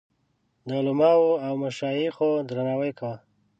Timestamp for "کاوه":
2.99-3.17